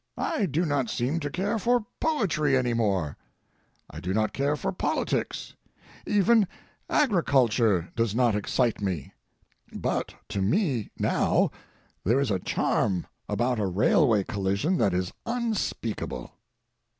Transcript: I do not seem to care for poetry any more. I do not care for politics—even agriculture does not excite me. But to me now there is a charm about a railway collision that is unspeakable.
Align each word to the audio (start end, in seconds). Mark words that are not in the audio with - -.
I 0.17 0.47
do 0.47 0.65
not 0.65 0.89
seem 0.89 1.19
to 1.19 1.29
care 1.29 1.59
for 1.59 1.85
poetry 1.99 2.57
any 2.57 2.73
more. 2.73 3.17
I 3.87 3.99
do 3.99 4.15
not 4.15 4.33
care 4.33 4.55
for 4.55 4.71
politics—even 4.71 6.47
agriculture 6.89 7.89
does 7.95 8.15
not 8.15 8.33
excite 8.33 8.81
me. 8.81 9.13
But 9.71 10.15
to 10.29 10.41
me 10.41 10.89
now 10.97 11.51
there 12.03 12.19
is 12.19 12.31
a 12.31 12.39
charm 12.39 13.05
about 13.29 13.59
a 13.59 13.67
railway 13.67 14.23
collision 14.23 14.79
that 14.79 14.95
is 14.95 15.13
unspeakable. 15.27 16.33